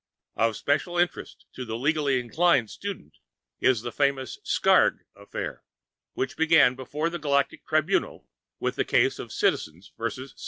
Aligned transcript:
Of 0.35 0.57
special 0.57 0.97
interest 0.97 1.45
to 1.53 1.63
the 1.63 1.77
legally 1.77 2.19
inclined 2.19 2.71
student 2.71 3.17
is 3.59 3.83
the 3.83 3.91
famous 3.91 4.39
Skrrgck 4.43 5.01
Affair, 5.15 5.63
which 6.15 6.35
began 6.35 6.73
before 6.73 7.11
the 7.11 7.19
Galactic 7.19 7.63
Tribunal 7.67 8.27
with 8.59 8.77
the 8.77 8.83
case 8.83 9.19
of 9.19 9.29
_Citizens 9.29 9.91
vs. 9.99 10.33